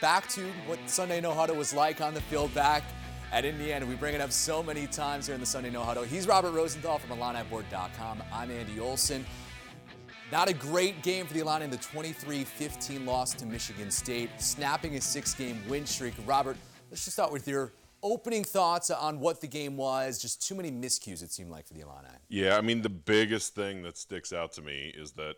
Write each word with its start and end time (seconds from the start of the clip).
back 0.00 0.28
to 0.30 0.42
what 0.66 0.78
Sunday 0.86 1.20
No 1.20 1.32
Huddle 1.32 1.56
was 1.56 1.72
like 1.72 2.00
on 2.00 2.14
the 2.14 2.20
field 2.22 2.54
back 2.54 2.82
at 3.32 3.44
Indiana. 3.44 3.86
We 3.86 3.94
bring 3.94 4.14
it 4.14 4.20
up 4.20 4.32
so 4.32 4.62
many 4.62 4.86
times 4.86 5.26
here 5.26 5.34
in 5.34 5.40
the 5.40 5.46
Sunday 5.46 5.70
No 5.70 5.82
Huddle. 5.82 6.04
He's 6.04 6.26
Robert 6.26 6.52
Rosenthal 6.52 6.98
from 6.98 7.16
IlliniBoard.com. 7.18 8.22
I'm 8.32 8.50
Andy 8.50 8.78
Olson. 8.78 9.24
Not 10.30 10.48
a 10.48 10.54
great 10.54 11.02
game 11.02 11.26
for 11.26 11.34
the 11.34 11.40
Illini 11.40 11.64
in 11.64 11.70
the 11.70 11.76
23-15 11.76 13.06
loss 13.06 13.34
to 13.34 13.44
Michigan 13.44 13.90
State, 13.90 14.30
snapping 14.38 14.96
a 14.96 15.00
six-game 15.00 15.60
win 15.68 15.84
streak. 15.84 16.14
Robert, 16.24 16.56
let's 16.90 17.04
just 17.04 17.16
start 17.16 17.30
with 17.30 17.46
your 17.46 17.72
opening 18.02 18.42
thoughts 18.42 18.90
on 18.90 19.20
what 19.20 19.40
the 19.42 19.46
game 19.46 19.76
was. 19.76 20.18
Just 20.18 20.46
too 20.46 20.54
many 20.54 20.70
miscues, 20.70 21.22
it 21.22 21.30
seemed 21.32 21.50
like, 21.50 21.66
for 21.66 21.74
the 21.74 21.80
Illini. 21.80 22.08
Yeah, 22.28 22.56
I 22.56 22.62
mean, 22.62 22.80
the 22.80 22.88
biggest 22.88 23.54
thing 23.54 23.82
that 23.82 23.98
sticks 23.98 24.32
out 24.32 24.52
to 24.52 24.62
me 24.62 24.92
is 24.96 25.12
that, 25.12 25.34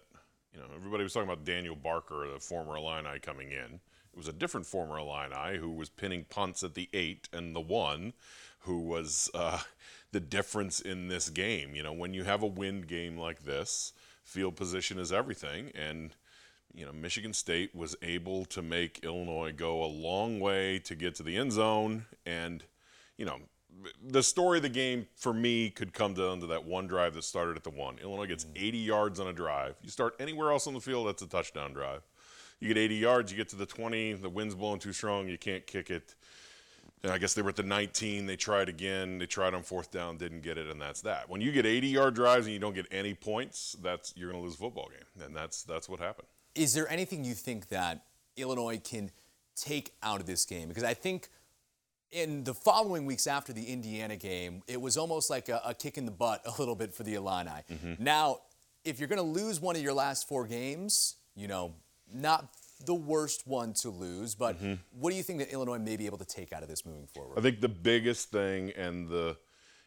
you 0.53 0.61
know, 0.61 0.67
everybody 0.77 1.03
was 1.03 1.13
talking 1.13 1.29
about 1.29 1.45
Daniel 1.45 1.75
Barker, 1.75 2.29
the 2.33 2.39
former 2.39 2.77
Illini, 2.77 3.19
coming 3.21 3.51
in. 3.51 3.81
It 4.15 4.19
was 4.19 4.29
a 4.29 4.33
different 4.33 4.65
former 4.65 4.97
Illini 4.97 5.59
who 5.59 5.73
was 5.73 5.89
pinning 5.89 6.25
punts 6.31 6.63
at 6.63 6.75
the 6.75 6.89
eight 6.93 7.29
and 7.33 7.55
the 7.55 7.61
one 7.61 8.13
who 8.61 8.79
was 8.79 9.29
uh, 9.35 9.59
the 10.13 10.21
difference 10.21 10.79
in 10.79 11.09
this 11.09 11.29
game. 11.31 11.75
You 11.75 11.83
know, 11.83 11.93
when 11.93 12.15
you 12.15 12.23
have 12.23 12.41
a 12.41 12.47
wind 12.47 12.87
game 12.87 13.19
like 13.19 13.45
this, 13.45 13.93
field 14.23 14.55
position 14.55 15.01
is 15.01 15.13
everything. 15.13 15.73
And, 15.75 16.15
you 16.73 16.87
know, 16.87 16.93
Michigan 16.93 17.33
State 17.33 17.75
was 17.75 17.97
able 18.03 18.45
to 18.47 18.63
make 18.63 19.01
Illinois 19.03 19.51
go 19.51 19.83
a 19.83 19.87
long 19.87 20.39
way 20.39 20.79
to 20.81 20.95
get 20.95 21.17
to 21.17 21.25
the 21.25 21.37
end 21.37 21.51
zone. 21.51 22.07
And, 22.25 22.63
you 23.19 23.27
know, 23.27 23.39
the 24.01 24.23
story 24.23 24.59
of 24.59 24.63
the 24.63 24.69
game 24.69 25.09
for 25.17 25.35
me 25.35 25.71
could 25.71 25.93
come 25.93 26.15
down 26.15 26.39
to 26.39 26.47
that 26.47 26.65
one 26.65 26.87
drive 26.87 27.15
that 27.15 27.25
started 27.25 27.57
at 27.57 27.65
the 27.65 27.71
one. 27.71 27.99
Illinois 28.01 28.27
gets 28.27 28.47
80 28.55 28.79
yards 28.79 29.19
on 29.19 29.27
a 29.27 29.33
drive. 29.33 29.75
You 29.83 29.91
start 29.91 30.15
anywhere 30.21 30.53
else 30.53 30.69
on 30.69 30.75
the 30.75 30.81
field, 30.81 31.09
that's 31.09 31.23
a 31.23 31.27
touchdown 31.27 31.73
drive. 31.73 32.03
You 32.65 32.69
get 32.73 32.81
80 32.81 32.95
yards, 32.95 33.31
you 33.31 33.37
get 33.37 33.51
to 33.51 33.57
the 33.57 33.67
20, 33.67 34.15
the 34.15 34.31
wind's 34.31 34.55
blowing 34.55 34.81
too 34.81 34.95
strong, 34.95 35.29
you 35.29 35.37
can't 35.37 35.67
kick 35.67 35.91
it. 35.91 36.15
And 37.03 37.13
I 37.13 37.19
guess 37.19 37.35
they 37.35 37.43
were 37.43 37.51
at 37.51 37.57
the 37.57 37.63
19. 37.63 38.25
They 38.25 38.37
tried 38.37 38.71
again. 38.71 39.19
They 39.19 39.27
tried 39.27 39.53
on 39.53 39.63
fourth 39.63 39.91
down, 39.91 40.17
didn't 40.17 40.41
get 40.41 40.57
it, 40.57 40.69
and 40.69 40.81
that's 40.81 41.03
that. 41.03 41.29
When 41.29 41.43
you 41.43 41.53
get 41.53 41.67
80 41.67 41.89
yard 41.89 42.15
drives 42.15 42.47
and 42.47 42.55
you 42.55 42.59
don't 42.59 42.75
get 42.75 42.87
any 42.91 43.13
points, 43.13 43.77
that's 43.83 44.15
you're 44.17 44.31
going 44.31 44.41
to 44.41 44.45
lose 44.47 44.55
a 44.55 44.59
football 44.59 44.89
game, 44.89 45.27
and 45.27 45.37
that's 45.37 45.63
that's 45.65 45.91
what 45.91 46.01
happened. 46.01 46.27
Is 46.55 46.73
there 46.73 46.91
anything 46.91 47.23
you 47.23 47.35
think 47.35 47.69
that 47.69 48.07
Illinois 48.39 48.81
can 48.83 49.11
take 49.55 49.93
out 50.03 50.21
of 50.21 50.27
this 50.27 50.47
game? 50.47 50.69
Because 50.69 50.85
I 50.85 50.95
think 50.95 51.29
in 52.11 52.45
the 52.45 52.55
following 52.55 53.05
weeks 53.05 53.27
after 53.27 53.53
the 53.53 53.65
Indiana 53.65 54.17
game, 54.17 54.63
it 54.67 54.81
was 54.81 54.97
almost 54.97 55.29
like 55.29 55.51
a, 55.51 55.61
a 55.67 55.75
kick 55.75 55.99
in 55.99 56.07
the 56.07 56.11
butt 56.11 56.41
a 56.47 56.59
little 56.59 56.75
bit 56.75 56.95
for 56.95 57.03
the 57.03 57.13
Illini. 57.13 57.51
Mm-hmm. 57.71 58.03
Now, 58.03 58.39
if 58.87 58.99
you're 58.99 59.09
going 59.09 59.19
to 59.19 59.41
lose 59.41 59.61
one 59.61 59.77
of 59.77 59.83
your 59.83 59.93
last 59.93 60.27
four 60.27 60.47
games, 60.47 61.17
you 61.37 61.49
know, 61.49 61.75
not 62.15 62.49
the 62.85 62.95
worst 62.95 63.47
one 63.47 63.73
to 63.75 63.91
lose, 63.91 64.35
but 64.35 64.57
mm-hmm. 64.57 64.75
what 64.93 65.11
do 65.11 65.17
you 65.17 65.23
think 65.23 65.39
that 65.41 65.53
Illinois 65.53 65.79
may 65.79 65.97
be 65.97 66.07
able 66.07 66.19
to 66.19 66.25
take 66.25 66.53
out 66.53 66.63
of 66.63 66.69
this 66.69 66.85
moving 66.85 67.07
forward? 67.07 67.39
I 67.39 67.43
think 67.43 67.61
the 67.61 67.69
biggest 67.69 68.31
thing 68.31 68.71
and 68.77 69.09
the 69.09 69.37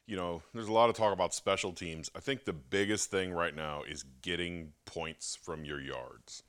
you 0.07 0.15
know, 0.15 0.41
there's 0.53 0.69
a 0.69 0.73
lot 0.73 0.89
of 0.89 0.95
talk 0.95 1.11
about 1.11 1.33
special 1.33 1.73
teams. 1.73 2.09
I 2.15 2.21
think 2.21 2.45
the 2.45 2.53
biggest 2.53 3.11
thing 3.11 3.33
right 3.33 3.53
now 3.53 3.83
is 3.83 4.05
getting 4.21 4.71
points 4.85 5.35
from 5.35 5.65
your 5.65 5.81
yards. 5.81 6.43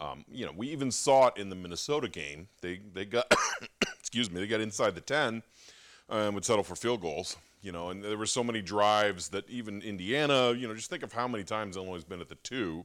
Um, 0.00 0.24
you 0.28 0.44
know, 0.44 0.52
we 0.54 0.68
even 0.70 0.90
saw 0.90 1.28
it 1.28 1.36
in 1.36 1.48
the 1.48 1.54
Minnesota 1.54 2.08
game. 2.08 2.48
They 2.60 2.80
they 2.92 3.04
got 3.04 3.32
excuse 3.98 4.30
me, 4.30 4.40
they 4.40 4.46
got 4.46 4.60
inside 4.60 4.94
the 4.94 5.00
10 5.00 5.42
and 6.08 6.34
would 6.34 6.44
settle 6.44 6.64
for 6.64 6.76
field 6.76 7.00
goals. 7.00 7.36
You 7.62 7.72
know, 7.72 7.88
and 7.90 8.04
there 8.04 8.18
were 8.18 8.26
so 8.26 8.44
many 8.44 8.60
drives 8.60 9.28
that 9.30 9.48
even 9.48 9.82
Indiana, 9.82 10.52
you 10.52 10.68
know, 10.68 10.74
just 10.74 10.90
think 10.90 11.02
of 11.02 11.12
how 11.12 11.26
many 11.26 11.42
times 11.42 11.76
Illinois 11.76 11.94
has 11.94 12.04
been 12.04 12.20
at 12.20 12.28
the 12.28 12.36
two 12.36 12.84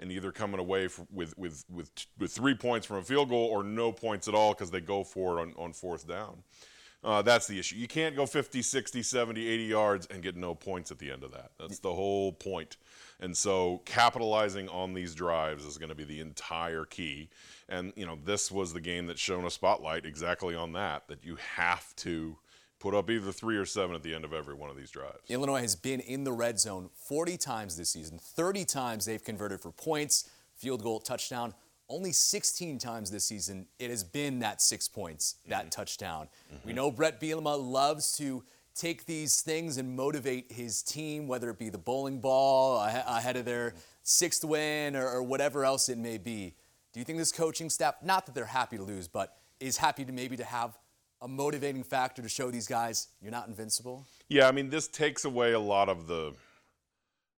and 0.00 0.10
either 0.10 0.32
coming 0.32 0.58
away 0.58 0.88
with, 1.12 1.38
with, 1.38 1.64
with, 1.68 2.06
with 2.18 2.32
three 2.32 2.54
points 2.54 2.86
from 2.86 2.96
a 2.96 3.02
field 3.02 3.28
goal 3.28 3.46
or 3.46 3.62
no 3.62 3.92
points 3.92 4.26
at 4.26 4.34
all 4.34 4.52
because 4.52 4.70
they 4.70 4.80
go 4.80 5.04
for 5.04 5.38
it 5.38 5.42
on, 5.42 5.54
on 5.56 5.72
fourth 5.72 6.08
down. 6.08 6.42
Uh, 7.02 7.22
that's 7.22 7.46
the 7.46 7.58
issue. 7.58 7.76
You 7.76 7.88
can't 7.88 8.14
go 8.16 8.26
50, 8.26 8.60
60, 8.60 9.02
70, 9.02 9.48
80 9.48 9.64
yards 9.64 10.06
and 10.06 10.22
get 10.22 10.36
no 10.36 10.54
points 10.54 10.90
at 10.90 10.98
the 10.98 11.10
end 11.10 11.22
of 11.22 11.32
that. 11.32 11.52
That's 11.58 11.78
the 11.78 11.94
whole 11.94 12.32
point. 12.32 12.76
And 13.20 13.34
so 13.34 13.80
capitalizing 13.84 14.68
on 14.68 14.92
these 14.92 15.14
drives 15.14 15.64
is 15.64 15.78
going 15.78 15.88
to 15.88 15.94
be 15.94 16.04
the 16.04 16.20
entire 16.20 16.84
key. 16.84 17.30
And, 17.68 17.92
you 17.96 18.04
know, 18.04 18.18
this 18.22 18.50
was 18.50 18.72
the 18.72 18.80
game 18.80 19.06
that 19.06 19.18
shone 19.18 19.46
a 19.46 19.50
spotlight 19.50 20.04
exactly 20.04 20.54
on 20.54 20.72
that, 20.72 21.08
that 21.08 21.24
you 21.24 21.36
have 21.36 21.94
to– 21.96 22.36
put 22.80 22.94
up 22.94 23.10
either 23.10 23.30
three 23.30 23.56
or 23.56 23.66
seven 23.66 23.94
at 23.94 24.02
the 24.02 24.14
end 24.14 24.24
of 24.24 24.32
every 24.32 24.54
one 24.54 24.70
of 24.70 24.76
these 24.76 24.90
drives. 24.90 25.18
Illinois 25.28 25.60
has 25.60 25.76
been 25.76 26.00
in 26.00 26.24
the 26.24 26.32
red 26.32 26.58
zone 26.58 26.88
40 27.06 27.36
times 27.36 27.76
this 27.76 27.90
season. 27.90 28.18
30 28.18 28.64
times 28.64 29.04
they've 29.04 29.22
converted 29.22 29.60
for 29.60 29.70
points, 29.70 30.28
field 30.56 30.82
goal, 30.82 30.98
touchdown. 30.98 31.54
Only 31.88 32.12
16 32.12 32.78
times 32.78 33.10
this 33.10 33.24
season 33.24 33.66
it 33.78 33.90
has 33.90 34.02
been 34.02 34.40
that 34.40 34.62
six 34.62 34.88
points, 34.88 35.36
that 35.48 35.60
mm-hmm. 35.60 35.68
touchdown. 35.68 36.28
Mm-hmm. 36.52 36.68
We 36.68 36.72
know 36.72 36.90
Brett 36.90 37.20
Bielema 37.20 37.60
loves 37.62 38.16
to 38.16 38.42
take 38.74 39.04
these 39.04 39.42
things 39.42 39.76
and 39.76 39.94
motivate 39.94 40.50
his 40.50 40.82
team, 40.82 41.26
whether 41.26 41.50
it 41.50 41.58
be 41.58 41.68
the 41.68 41.78
bowling 41.78 42.20
ball 42.20 42.80
ahead 42.80 43.36
of 43.36 43.44
their 43.44 43.74
sixth 44.02 44.44
win 44.44 44.96
or, 44.96 45.06
or 45.06 45.22
whatever 45.22 45.64
else 45.64 45.88
it 45.88 45.98
may 45.98 46.16
be. 46.16 46.54
Do 46.92 47.00
you 47.00 47.04
think 47.04 47.18
this 47.18 47.32
coaching 47.32 47.68
staff, 47.68 47.96
not 48.02 48.26
that 48.26 48.34
they're 48.34 48.44
happy 48.46 48.76
to 48.76 48.82
lose, 48.82 49.06
but 49.06 49.36
is 49.58 49.76
happy 49.76 50.04
to 50.04 50.12
maybe 50.12 50.36
to 50.36 50.44
have 50.44 50.78
a 51.22 51.28
motivating 51.28 51.82
factor 51.82 52.22
to 52.22 52.28
show 52.28 52.50
these 52.50 52.66
guys 52.66 53.08
you're 53.20 53.30
not 53.30 53.48
invincible? 53.48 54.06
Yeah, 54.28 54.48
I 54.48 54.52
mean, 54.52 54.70
this 54.70 54.88
takes 54.88 55.24
away 55.24 55.52
a 55.52 55.60
lot 55.60 55.88
of 55.88 56.06
the, 56.06 56.32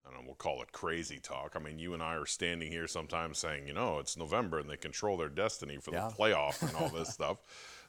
I 0.04 0.10
don't 0.10 0.14
know, 0.14 0.26
we'll 0.26 0.34
call 0.34 0.62
it 0.62 0.72
crazy 0.72 1.18
talk. 1.18 1.54
I 1.56 1.58
mean, 1.58 1.78
you 1.78 1.94
and 1.94 2.02
I 2.02 2.14
are 2.14 2.26
standing 2.26 2.70
here 2.70 2.86
sometimes 2.86 3.38
saying, 3.38 3.66
you 3.66 3.74
know, 3.74 3.98
it's 3.98 4.16
November 4.16 4.58
and 4.58 4.68
they 4.68 4.76
control 4.76 5.16
their 5.16 5.28
destiny 5.28 5.78
for 5.78 5.92
yeah. 5.92 6.08
the 6.08 6.14
playoff 6.14 6.62
and 6.62 6.74
all 6.76 6.88
this 6.88 7.08
stuff. 7.14 7.38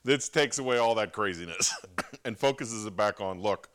This 0.03 0.29
takes 0.29 0.57
away 0.57 0.77
all 0.77 0.95
that 0.95 1.13
craziness 1.13 1.73
and 2.25 2.37
focuses 2.37 2.85
it 2.85 2.95
back 2.95 3.21
on 3.21 3.41
look, 3.41 3.69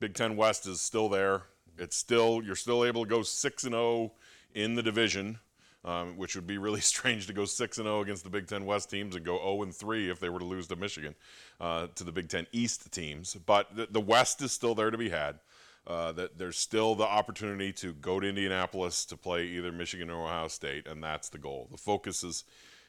Big 0.00 0.14
Ten 0.14 0.36
West 0.36 0.66
is 0.66 0.80
still 0.80 1.08
there. 1.08 1.42
It's 1.78 1.96
still, 1.96 2.42
you're 2.44 2.56
still 2.56 2.84
able 2.84 3.04
to 3.04 3.10
go 3.10 3.22
6 3.22 3.64
and 3.64 3.72
0 3.72 4.12
in 4.54 4.74
the 4.74 4.82
division 4.82 5.38
um, 5.84 6.16
which 6.16 6.34
would 6.34 6.46
be 6.46 6.58
really 6.58 6.80
strange 6.94 7.26
to 7.26 7.32
go 7.32 7.44
6 7.44 7.78
and 7.78 7.86
0 7.86 8.00
against 8.00 8.24
the 8.24 8.30
Big 8.30 8.46
Ten 8.46 8.64
West 8.64 8.90
teams 8.90 9.14
and 9.16 9.24
go 9.24 9.38
0 9.38 9.62
and 9.62 9.74
3 9.74 10.10
if 10.10 10.20
they 10.20 10.28
were 10.28 10.38
to 10.38 10.44
lose 10.44 10.66
to 10.68 10.76
Michigan, 10.76 11.14
uh, 11.60 11.88
to 11.94 12.04
the 12.04 12.12
Big 12.12 12.28
Ten 12.28 12.46
East 12.52 12.90
teams. 12.92 13.34
But 13.34 13.74
the, 13.74 13.88
the 13.90 14.00
West 14.00 14.42
is 14.42 14.52
still 14.52 14.74
there 14.74 14.90
to 14.90 14.98
be 14.98 15.10
had. 15.10 15.38
Uh, 15.86 16.12
that 16.12 16.38
there's 16.38 16.56
still 16.56 16.94
the 16.94 17.04
opportunity 17.04 17.70
to 17.70 17.92
go 17.92 18.18
to 18.18 18.26
Indianapolis 18.26 19.04
to 19.04 19.18
play 19.18 19.44
either 19.44 19.70
Michigan 19.70 20.08
or 20.08 20.24
Ohio 20.24 20.48
State, 20.48 20.86
and 20.86 21.04
that's 21.04 21.28
the 21.28 21.36
goal. 21.36 21.68
The 21.70 21.76
focus 21.76 22.24
is, 22.24 22.44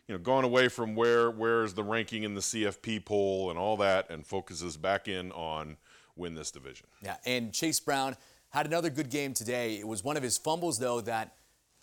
you 0.08 0.16
know, 0.16 0.20
going 0.20 0.46
away 0.46 0.70
from 0.70 0.96
where 0.96 1.30
where's 1.30 1.74
the 1.74 1.84
ranking 1.84 2.24
in 2.24 2.36
the 2.36 2.40
CFP 2.40 3.04
poll 3.04 3.50
and 3.50 3.60
all 3.60 3.76
that, 3.78 4.10
and 4.10 4.26
focuses 4.26 4.78
back 4.78 5.10
in 5.10 5.34
on 5.34 5.76
win 6.16 6.36
this 6.36 6.52
division. 6.52 6.88
Yeah, 7.02 7.18
and 7.26 7.52
Chase 7.52 7.82
Brown 7.82 8.16
had 8.52 8.66
another 8.66 8.90
good 8.90 9.10
game 9.10 9.34
today. 9.34 9.76
It 9.78 9.86
was 9.86 10.02
one 10.02 10.16
of 10.16 10.24
his 10.24 10.38
fumbles 10.38 10.80
though 10.80 11.02
that 11.02 11.36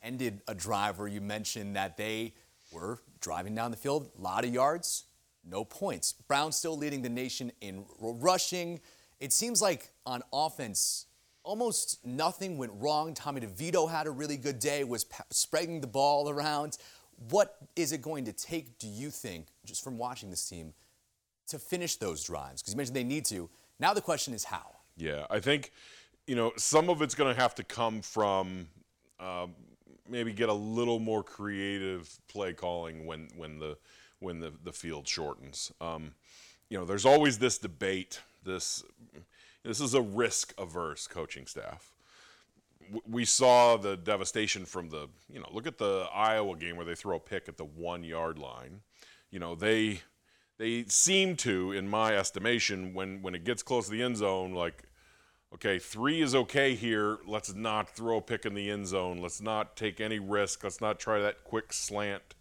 ended 0.02 0.42
a 0.48 0.54
drive 0.54 0.98
where 0.98 1.08
you 1.08 1.20
mentioned 1.20 1.76
that 1.76 1.96
they 1.96 2.34
were 2.72 3.00
driving 3.20 3.54
down 3.54 3.70
the 3.70 3.76
field, 3.76 4.10
a 4.18 4.20
lot 4.20 4.44
of 4.44 4.52
yards, 4.52 5.04
no 5.44 5.64
points. 5.64 6.12
Brown 6.28 6.52
still 6.52 6.76
leading 6.76 7.02
the 7.02 7.08
nation 7.08 7.52
in 7.60 7.84
rushing. 8.00 8.80
It 9.20 9.32
seems 9.32 9.62
like 9.62 9.90
on 10.06 10.22
offense, 10.32 11.06
almost 11.44 12.04
nothing 12.04 12.58
went 12.58 12.72
wrong. 12.76 13.14
Tommy 13.14 13.40
DeVito 13.40 13.90
had 13.90 14.06
a 14.06 14.10
really 14.10 14.36
good 14.36 14.58
day, 14.58 14.84
was 14.84 15.06
spreading 15.30 15.80
the 15.80 15.86
ball 15.86 16.28
around. 16.28 16.78
What 17.30 17.56
is 17.76 17.92
it 17.92 18.02
going 18.02 18.24
to 18.24 18.32
take, 18.32 18.78
do 18.78 18.88
you 18.88 19.10
think, 19.10 19.46
just 19.64 19.84
from 19.84 19.98
watching 19.98 20.30
this 20.30 20.48
team, 20.48 20.74
to 21.48 21.58
finish 21.58 21.96
those 21.96 22.24
drives? 22.24 22.62
Because 22.62 22.74
you 22.74 22.76
mentioned 22.76 22.96
they 22.96 23.04
need 23.04 23.24
to. 23.26 23.48
Now 23.78 23.94
the 23.94 24.00
question 24.00 24.34
is 24.34 24.44
how. 24.44 24.76
Yeah, 24.96 25.26
I 25.30 25.40
think, 25.40 25.72
you 26.26 26.34
know, 26.34 26.52
some 26.56 26.90
of 26.90 27.02
it's 27.02 27.14
going 27.14 27.34
to 27.34 27.40
have 27.40 27.54
to 27.56 27.64
come 27.64 28.02
from 28.02 28.68
um, 29.20 29.54
maybe 30.08 30.32
get 30.32 30.48
a 30.48 30.54
little 30.54 30.98
more 30.98 31.22
creative 31.22 32.10
play 32.28 32.52
calling 32.52 33.06
when 33.06 33.28
when 33.36 33.58
the 33.58 33.76
when 34.18 34.40
the, 34.40 34.52
the 34.62 34.72
field 34.72 35.08
shortens. 35.08 35.72
Um, 35.80 36.14
you 36.68 36.78
know, 36.78 36.84
there's 36.84 37.04
always 37.04 37.38
this 37.38 37.58
debate. 37.58 38.20
This 38.44 38.84
this 39.64 39.80
is 39.80 39.94
a 39.94 40.02
risk 40.02 40.54
averse 40.58 41.06
coaching 41.06 41.46
staff. 41.46 41.92
We 43.08 43.24
saw 43.24 43.76
the 43.76 43.96
devastation 43.96 44.64
from 44.64 44.90
the 44.90 45.08
you 45.28 45.40
know 45.40 45.48
look 45.52 45.66
at 45.66 45.78
the 45.78 46.06
Iowa 46.12 46.56
game 46.56 46.76
where 46.76 46.86
they 46.86 46.94
throw 46.94 47.16
a 47.16 47.20
pick 47.20 47.48
at 47.48 47.56
the 47.56 47.64
one 47.64 48.04
yard 48.04 48.38
line. 48.38 48.80
You 49.30 49.38
know 49.38 49.54
they 49.54 50.00
they 50.58 50.84
seem 50.84 51.36
to, 51.38 51.72
in 51.72 51.88
my 51.88 52.16
estimation, 52.16 52.94
when 52.94 53.22
when 53.22 53.34
it 53.34 53.44
gets 53.44 53.62
close 53.62 53.86
to 53.86 53.90
the 53.92 54.02
end 54.02 54.16
zone, 54.16 54.52
like 54.52 54.84
okay, 55.54 55.78
three 55.78 56.20
is 56.20 56.34
okay 56.34 56.74
here. 56.74 57.18
Let's 57.26 57.54
not 57.54 57.90
throw 57.90 58.18
a 58.18 58.20
pick 58.20 58.44
in 58.44 58.54
the 58.54 58.70
end 58.70 58.86
zone. 58.86 59.18
Let's 59.18 59.40
not 59.40 59.76
take 59.76 60.00
any 60.00 60.18
risk. 60.18 60.64
Let's 60.64 60.80
not 60.80 60.98
try 60.98 61.20
that 61.20 61.44
quick 61.44 61.72
slant. 61.72 62.34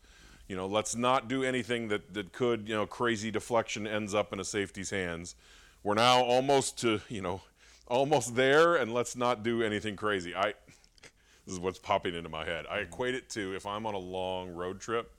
You 0.48 0.56
know, 0.56 0.68
let's 0.68 0.96
not 0.96 1.28
do 1.28 1.44
anything 1.44 1.88
that, 1.90 2.14
that 2.14 2.34
could, 2.34 2.68
you 2.68 2.76
know, 2.76 2.86
crazy 2.86 3.32
deflection 3.32 3.88
ends 3.88 4.14
up 4.14 4.34
in 4.34 4.40
a 4.40 4.44
safety's 4.44 4.90
hands. 4.90 5.36
We're 5.84 5.96
now 5.96 6.22
almost 6.22 6.78
to, 6.80 7.02
you 7.08 7.22
know, 7.22 7.42
almost 7.88 8.36
there, 8.36 8.76
and 8.76 8.94
let's 8.94 9.16
not 9.16 9.44
do 9.44 9.64
anything 9.64 9.96
crazy. 9.96 10.36
I 10.36 10.54
this 11.46 11.54
is 11.54 11.60
what's 11.60 11.80
popping 11.80 12.16
into 12.16 12.30
my 12.30 12.46
head. 12.46 12.66
I 12.70 12.78
mm-hmm. 12.78 12.94
equate 12.94 13.16
it 13.16 13.30
to 13.32 13.56
if 13.56 13.66
I'm 13.66 13.86
on 13.86 13.94
a 13.94 14.00
long 14.00 14.54
road 14.54 14.80
trip 14.80 15.12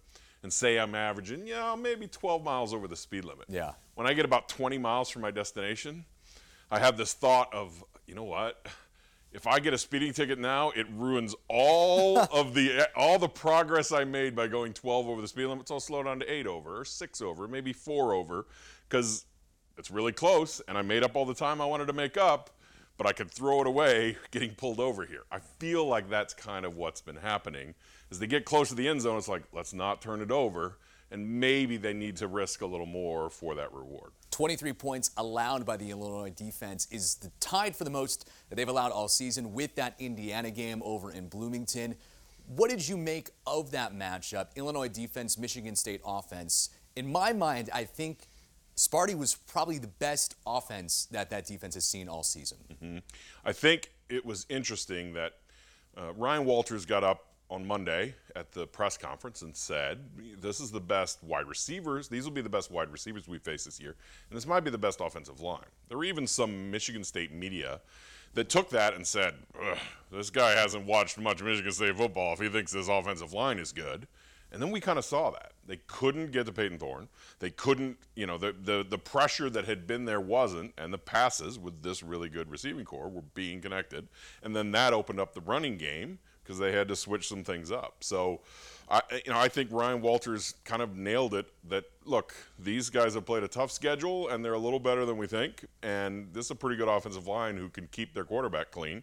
and 0.42 0.52
say 0.52 0.78
I'm 0.78 0.94
averaging, 0.94 1.46
you 1.46 1.54
know, 1.54 1.76
maybe 1.76 2.06
12 2.06 2.42
miles 2.42 2.74
over 2.74 2.88
the 2.88 2.96
speed 2.96 3.24
limit. 3.24 3.46
Yeah. 3.48 3.72
When 3.94 4.06
I 4.06 4.12
get 4.12 4.24
about 4.24 4.48
20 4.48 4.78
miles 4.78 5.08
from 5.08 5.22
my 5.22 5.30
destination, 5.30 6.04
I 6.72 6.78
have 6.78 6.96
this 6.96 7.12
thought 7.12 7.52
of, 7.52 7.84
you 8.06 8.14
know 8.14 8.24
what? 8.24 8.66
If 9.30 9.46
I 9.46 9.60
get 9.60 9.74
a 9.74 9.78
speeding 9.78 10.14
ticket 10.14 10.38
now, 10.38 10.70
it 10.70 10.86
ruins 10.90 11.34
all 11.46 12.18
of 12.32 12.54
the 12.54 12.88
all 12.96 13.18
the 13.18 13.28
progress 13.28 13.92
I 13.92 14.04
made 14.04 14.34
by 14.34 14.46
going 14.48 14.72
12 14.72 15.06
over 15.06 15.20
the 15.20 15.28
speed 15.28 15.46
limit. 15.46 15.68
So 15.68 15.74
I'll 15.74 15.80
slow 15.80 16.02
down 16.02 16.18
to 16.20 16.32
8 16.32 16.46
over 16.46 16.80
or 16.80 16.84
6 16.86 17.20
over, 17.20 17.46
maybe 17.46 17.74
4 17.74 18.14
over 18.14 18.46
cuz 18.88 19.26
it's 19.76 19.90
really 19.90 20.12
close 20.12 20.60
and 20.66 20.78
I 20.78 20.82
made 20.82 21.02
up 21.02 21.14
all 21.14 21.26
the 21.26 21.34
time 21.34 21.60
I 21.60 21.66
wanted 21.66 21.86
to 21.88 21.92
make 21.92 22.16
up, 22.16 22.48
but 22.96 23.06
I 23.06 23.12
could 23.12 23.30
throw 23.30 23.60
it 23.60 23.66
away 23.66 24.16
getting 24.30 24.54
pulled 24.54 24.80
over 24.80 25.04
here. 25.04 25.24
I 25.30 25.40
feel 25.40 25.86
like 25.86 26.08
that's 26.08 26.32
kind 26.32 26.64
of 26.64 26.76
what's 26.76 27.02
been 27.02 27.16
happening. 27.16 27.74
As 28.10 28.18
they 28.18 28.26
get 28.26 28.46
close 28.46 28.70
to 28.70 28.74
the 28.74 28.88
end 28.88 29.02
zone, 29.02 29.18
it's 29.18 29.28
like 29.28 29.42
let's 29.52 29.74
not 29.74 30.00
turn 30.00 30.22
it 30.22 30.30
over 30.30 30.78
and 31.12 31.40
maybe 31.40 31.76
they 31.76 31.92
need 31.92 32.16
to 32.16 32.26
risk 32.26 32.62
a 32.62 32.66
little 32.66 32.86
more 32.86 33.28
for 33.30 33.54
that 33.54 33.72
reward. 33.72 34.12
23 34.30 34.72
points 34.72 35.10
allowed 35.18 35.66
by 35.66 35.76
the 35.76 35.90
Illinois 35.90 36.30
defense 36.30 36.88
is 36.90 37.16
the 37.16 37.30
tied 37.38 37.76
for 37.76 37.84
the 37.84 37.90
most 37.90 38.30
that 38.48 38.56
they've 38.56 38.68
allowed 38.68 38.90
all 38.90 39.08
season 39.08 39.52
with 39.52 39.74
that 39.74 39.94
Indiana 39.98 40.50
game 40.50 40.82
over 40.84 41.12
in 41.12 41.28
Bloomington. 41.28 41.94
What 42.46 42.70
did 42.70 42.88
you 42.88 42.96
make 42.96 43.30
of 43.46 43.70
that 43.72 43.94
matchup? 43.94 44.48
Illinois 44.56 44.88
defense, 44.88 45.38
Michigan 45.38 45.76
State 45.76 46.00
offense. 46.04 46.70
In 46.96 47.12
my 47.12 47.34
mind, 47.34 47.68
I 47.72 47.84
think 47.84 48.26
Sparty 48.74 49.16
was 49.16 49.34
probably 49.34 49.78
the 49.78 49.86
best 49.86 50.34
offense 50.46 51.06
that 51.10 51.28
that 51.28 51.46
defense 51.46 51.74
has 51.74 51.84
seen 51.84 52.08
all 52.08 52.22
season. 52.22 52.58
Mm-hmm. 52.72 52.98
I 53.44 53.52
think 53.52 53.92
it 54.08 54.24
was 54.24 54.46
interesting 54.48 55.12
that 55.12 55.34
uh, 55.96 56.14
Ryan 56.14 56.46
Walters 56.46 56.86
got 56.86 57.04
up 57.04 57.26
on 57.50 57.66
Monday 57.66 58.14
at 58.36 58.52
the 58.52 58.66
press 58.66 58.96
conference 58.96 59.42
and 59.42 59.54
said, 59.56 59.98
This 60.40 60.60
is 60.60 60.70
the 60.70 60.80
best 60.80 61.22
wide 61.22 61.46
receivers. 61.46 62.08
These 62.08 62.24
will 62.24 62.32
be 62.32 62.40
the 62.40 62.48
best 62.48 62.70
wide 62.70 62.90
receivers 62.90 63.28
we 63.28 63.38
face 63.38 63.64
this 63.64 63.80
year. 63.80 63.96
And 64.30 64.36
this 64.36 64.46
might 64.46 64.60
be 64.60 64.70
the 64.70 64.78
best 64.78 65.00
offensive 65.00 65.40
line. 65.40 65.64
There 65.88 65.98
were 65.98 66.04
even 66.04 66.26
some 66.26 66.70
Michigan 66.70 67.04
State 67.04 67.32
media 67.32 67.80
that 68.34 68.48
took 68.48 68.70
that 68.70 68.94
and 68.94 69.06
said, 69.06 69.34
This 70.10 70.30
guy 70.30 70.52
hasn't 70.52 70.86
watched 70.86 71.18
much 71.18 71.42
Michigan 71.42 71.72
State 71.72 71.96
football 71.96 72.34
if 72.34 72.40
he 72.40 72.48
thinks 72.48 72.72
this 72.72 72.88
offensive 72.88 73.32
line 73.32 73.58
is 73.58 73.72
good. 73.72 74.06
And 74.52 74.60
then 74.60 74.70
we 74.70 74.80
kind 74.80 74.98
of 74.98 75.04
saw 75.04 75.30
that. 75.30 75.52
They 75.66 75.78
couldn't 75.86 76.30
get 76.30 76.44
to 76.44 76.52
Payton 76.52 76.78
Thorne. 76.78 77.08
They 77.38 77.50
couldn't, 77.50 77.96
you 78.14 78.26
know, 78.26 78.36
the, 78.36 78.54
the, 78.62 78.84
the 78.86 78.98
pressure 78.98 79.48
that 79.48 79.64
had 79.64 79.86
been 79.86 80.04
there 80.04 80.20
wasn't, 80.20 80.74
and 80.76 80.92
the 80.92 80.98
passes 80.98 81.58
with 81.58 81.82
this 81.82 82.02
really 82.02 82.28
good 82.28 82.50
receiving 82.50 82.84
corps 82.84 83.08
were 83.08 83.22
being 83.34 83.62
connected. 83.62 84.08
And 84.42 84.54
then 84.54 84.72
that 84.72 84.92
opened 84.92 85.20
up 85.20 85.32
the 85.32 85.40
running 85.40 85.78
game 85.78 86.18
because 86.42 86.58
they 86.58 86.72
had 86.72 86.88
to 86.88 86.96
switch 86.96 87.28
some 87.28 87.44
things 87.44 87.70
up. 87.70 87.96
So, 88.00 88.40
I, 88.90 89.00
you 89.24 89.32
know, 89.32 89.38
I 89.38 89.48
think 89.48 89.70
Ryan 89.72 90.02
Walters 90.02 90.54
kind 90.64 90.82
of 90.82 90.96
nailed 90.96 91.34
it. 91.34 91.46
That 91.68 91.84
look, 92.04 92.34
these 92.58 92.90
guys 92.90 93.14
have 93.14 93.24
played 93.24 93.42
a 93.42 93.48
tough 93.48 93.70
schedule 93.70 94.28
and 94.28 94.44
they're 94.44 94.52
a 94.54 94.58
little 94.58 94.80
better 94.80 95.06
than 95.06 95.16
we 95.16 95.26
think. 95.26 95.64
And 95.82 96.32
this 96.32 96.46
is 96.46 96.50
a 96.50 96.54
pretty 96.54 96.76
good 96.76 96.88
offensive 96.88 97.26
line 97.26 97.56
who 97.56 97.68
can 97.68 97.86
keep 97.88 98.14
their 98.14 98.24
quarterback 98.24 98.70
clean. 98.70 99.02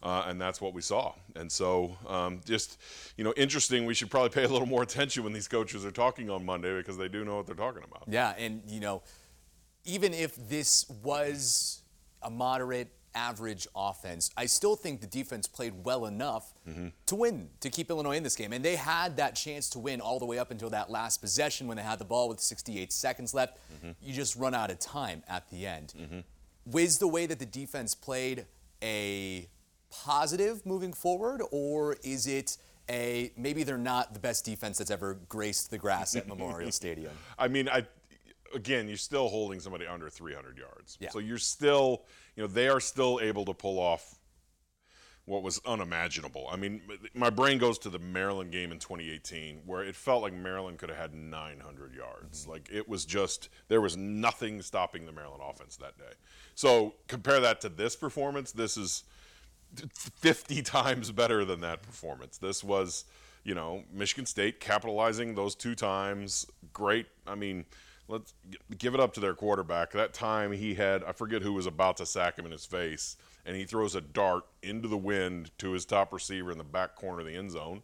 Uh, 0.00 0.24
and 0.28 0.40
that's 0.40 0.60
what 0.60 0.74
we 0.74 0.80
saw. 0.80 1.12
And 1.34 1.50
so, 1.50 1.96
um, 2.06 2.40
just 2.44 2.80
you 3.16 3.24
know, 3.24 3.34
interesting. 3.36 3.84
We 3.84 3.94
should 3.94 4.10
probably 4.10 4.30
pay 4.30 4.44
a 4.44 4.48
little 4.48 4.68
more 4.68 4.82
attention 4.82 5.24
when 5.24 5.32
these 5.32 5.48
coaches 5.48 5.84
are 5.84 5.90
talking 5.90 6.30
on 6.30 6.46
Monday 6.46 6.76
because 6.78 6.96
they 6.96 7.08
do 7.08 7.24
know 7.24 7.36
what 7.36 7.46
they're 7.46 7.56
talking 7.56 7.82
about. 7.82 8.04
Yeah, 8.06 8.32
and 8.38 8.62
you 8.68 8.78
know, 8.78 9.02
even 9.84 10.14
if 10.14 10.36
this 10.48 10.88
was 11.02 11.82
a 12.22 12.30
moderate 12.30 12.92
average 13.14 13.66
offense. 13.74 14.30
I 14.36 14.46
still 14.46 14.76
think 14.76 15.00
the 15.00 15.06
defense 15.06 15.46
played 15.46 15.84
well 15.84 16.06
enough 16.06 16.52
mm-hmm. 16.68 16.88
to 17.06 17.14
win, 17.14 17.48
to 17.60 17.70
keep 17.70 17.90
Illinois 17.90 18.16
in 18.16 18.22
this 18.22 18.36
game. 18.36 18.52
And 18.52 18.64
they 18.64 18.76
had 18.76 19.16
that 19.16 19.34
chance 19.34 19.68
to 19.70 19.78
win 19.78 20.00
all 20.00 20.18
the 20.18 20.26
way 20.26 20.38
up 20.38 20.50
until 20.50 20.70
that 20.70 20.90
last 20.90 21.20
possession 21.20 21.66
when 21.66 21.76
they 21.76 21.82
had 21.82 21.98
the 21.98 22.04
ball 22.04 22.28
with 22.28 22.40
68 22.40 22.92
seconds 22.92 23.34
left. 23.34 23.58
Mm-hmm. 23.74 23.90
You 24.02 24.12
just 24.12 24.36
run 24.36 24.54
out 24.54 24.70
of 24.70 24.78
time 24.78 25.22
at 25.28 25.48
the 25.50 25.66
end. 25.66 25.94
Mm-hmm. 25.98 26.20
Was 26.70 26.98
the 26.98 27.08
way 27.08 27.26
that 27.26 27.38
the 27.38 27.46
defense 27.46 27.94
played 27.94 28.46
a 28.82 29.48
positive 29.90 30.64
moving 30.66 30.92
forward, 30.92 31.42
or 31.50 31.96
is 32.02 32.26
it 32.26 32.58
a 32.90 33.32
maybe 33.36 33.62
they're 33.62 33.78
not 33.78 34.14
the 34.14 34.20
best 34.20 34.44
defense 34.44 34.78
that's 34.78 34.90
ever 34.90 35.18
graced 35.28 35.70
the 35.70 35.78
grass 35.78 36.14
at 36.14 36.28
Memorial 36.28 36.72
Stadium? 36.72 37.12
I 37.38 37.48
mean, 37.48 37.68
I 37.68 37.86
again, 38.54 38.88
you're 38.88 38.96
still 38.96 39.28
holding 39.28 39.60
somebody 39.60 39.86
under 39.86 40.08
300 40.08 40.58
yards. 40.58 40.96
Yeah. 41.00 41.10
So 41.10 41.18
you're 41.18 41.38
still, 41.38 42.04
you 42.36 42.42
know, 42.42 42.46
they 42.46 42.68
are 42.68 42.80
still 42.80 43.20
able 43.22 43.44
to 43.46 43.54
pull 43.54 43.78
off 43.78 44.18
what 45.28 45.42
was 45.42 45.60
unimaginable. 45.66 46.48
I 46.50 46.56
mean, 46.56 46.80
my 47.14 47.28
brain 47.28 47.58
goes 47.58 47.78
to 47.80 47.90
the 47.90 47.98
Maryland 47.98 48.50
game 48.50 48.72
in 48.72 48.78
2018 48.78 49.60
where 49.66 49.82
it 49.82 49.94
felt 49.94 50.22
like 50.22 50.32
Maryland 50.32 50.78
could 50.78 50.88
have 50.88 50.98
had 50.98 51.14
900 51.14 51.94
yards. 51.94 52.42
Mm-hmm. 52.42 52.50
Like 52.50 52.68
it 52.72 52.88
was 52.88 53.04
just 53.04 53.50
there 53.68 53.82
was 53.82 53.96
nothing 53.96 54.62
stopping 54.62 55.04
the 55.04 55.12
Maryland 55.12 55.42
offense 55.46 55.76
that 55.76 55.98
day. 55.98 56.14
So 56.54 56.94
compare 57.08 57.40
that 57.40 57.60
to 57.60 57.68
this 57.68 57.94
performance. 57.94 58.52
This 58.52 58.78
is 58.78 59.04
50 59.92 60.62
times 60.62 61.12
better 61.12 61.44
than 61.44 61.60
that 61.60 61.82
performance. 61.82 62.38
This 62.38 62.64
was, 62.64 63.04
you 63.44 63.54
know, 63.54 63.84
Michigan 63.92 64.24
State 64.24 64.60
capitalizing 64.60 65.34
those 65.34 65.54
two 65.54 65.74
times. 65.74 66.46
Great. 66.72 67.06
I 67.26 67.34
mean, 67.34 67.66
let's 68.08 68.34
give 68.78 68.94
it 68.94 69.00
up 69.00 69.12
to 69.14 69.20
their 69.20 69.34
quarterback. 69.34 69.92
That 69.92 70.14
time 70.14 70.52
he 70.52 70.74
had, 70.74 71.04
I 71.04 71.12
forget 71.12 71.42
who 71.42 71.52
was 71.52 71.66
about 71.66 71.98
to 71.98 72.06
sack 72.06 72.38
him 72.38 72.46
in 72.46 72.52
his 72.52 72.64
face, 72.64 73.16
and 73.44 73.54
he 73.54 73.64
throws 73.64 73.94
a 73.94 74.00
dart 74.00 74.44
into 74.62 74.88
the 74.88 74.96
wind 74.96 75.50
to 75.58 75.72
his 75.72 75.84
top 75.84 76.12
receiver 76.12 76.50
in 76.50 76.58
the 76.58 76.64
back 76.64 76.96
corner 76.96 77.20
of 77.20 77.26
the 77.26 77.36
end 77.36 77.50
zone. 77.50 77.82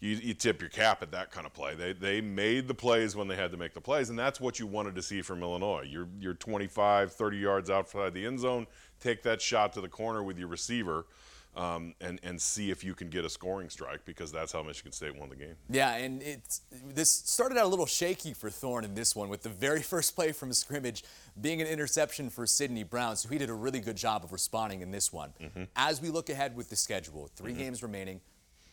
You, 0.00 0.16
you, 0.16 0.34
tip 0.34 0.60
your 0.60 0.68
cap 0.68 1.00
at 1.00 1.12
that 1.12 1.30
kind 1.30 1.46
of 1.46 1.52
play. 1.52 1.76
They, 1.76 1.92
they 1.92 2.20
made 2.20 2.66
the 2.66 2.74
plays 2.74 3.14
when 3.14 3.28
they 3.28 3.36
had 3.36 3.52
to 3.52 3.56
make 3.56 3.72
the 3.72 3.80
plays, 3.80 4.10
and 4.10 4.18
that's 4.18 4.40
what 4.40 4.58
you 4.58 4.66
wanted 4.66 4.96
to 4.96 5.02
see 5.02 5.22
from 5.22 5.44
Illinois. 5.44 5.86
You're, 5.88 6.08
you're 6.18 6.34
25, 6.34 7.12
30 7.12 7.36
yards 7.36 7.70
outside 7.70 8.12
the 8.12 8.26
end 8.26 8.40
zone, 8.40 8.66
take 8.98 9.22
that 9.22 9.40
shot 9.40 9.72
to 9.74 9.80
the 9.80 9.88
corner 9.88 10.24
with 10.24 10.38
your 10.38 10.48
receiver 10.48 11.06
um, 11.54 11.94
and 12.00 12.18
and 12.22 12.40
see 12.40 12.70
if 12.70 12.82
you 12.82 12.94
can 12.94 13.08
get 13.10 13.24
a 13.24 13.30
scoring 13.30 13.68
strike 13.68 14.04
because 14.04 14.32
that's 14.32 14.52
how 14.52 14.62
Michigan 14.62 14.92
State 14.92 15.16
won 15.16 15.28
the 15.28 15.36
game. 15.36 15.54
Yeah, 15.68 15.94
and 15.96 16.22
it's 16.22 16.62
this 16.94 17.10
started 17.10 17.58
out 17.58 17.66
a 17.66 17.68
little 17.68 17.86
shaky 17.86 18.32
for 18.32 18.48
Thorne 18.48 18.84
in 18.84 18.94
this 18.94 19.14
one 19.14 19.28
with 19.28 19.42
the 19.42 19.50
very 19.50 19.82
first 19.82 20.14
play 20.14 20.32
from 20.32 20.52
scrimmage 20.52 21.04
being 21.40 21.60
an 21.60 21.66
interception 21.66 22.30
for 22.30 22.46
Sidney 22.46 22.84
Brown. 22.84 23.16
So 23.16 23.28
he 23.28 23.38
did 23.38 23.50
a 23.50 23.54
really 23.54 23.80
good 23.80 23.96
job 23.96 24.24
of 24.24 24.32
responding 24.32 24.80
in 24.80 24.90
this 24.90 25.12
one. 25.12 25.32
Mm-hmm. 25.40 25.64
As 25.76 26.00
we 26.00 26.08
look 26.08 26.30
ahead 26.30 26.56
with 26.56 26.70
the 26.70 26.76
schedule, 26.76 27.30
3 27.36 27.50
mm-hmm. 27.50 27.60
games 27.60 27.82
remaining: 27.82 28.20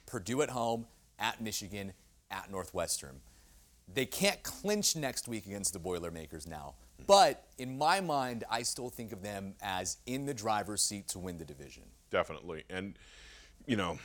Purdue 0.06 0.42
at 0.42 0.50
home, 0.50 0.86
at 1.18 1.42
Michigan, 1.42 1.94
at 2.32 2.50
Northwestern. 2.50 3.20
They 3.92 4.06
can't 4.06 4.42
clinch 4.44 4.96
next 4.96 5.28
week 5.28 5.48
against 5.48 5.74
the 5.74 5.80
Boilermakers 5.80 6.48
now. 6.48 6.76
But 7.08 7.48
in 7.58 7.78
my 7.78 8.02
mind, 8.02 8.44
I 8.52 8.62
still 8.62 8.90
think 8.90 9.12
of 9.12 9.24
them 9.24 9.56
as 9.62 9.98
in 10.06 10.26
the 10.26 10.34
driver's 10.34 10.82
seat 10.82 11.08
to 11.10 11.20
win 11.20 11.38
the 11.38 11.46
division 11.46 11.84
definitely. 12.10 12.64
And 12.70 12.98
you 13.66 13.76
know, 13.76 14.00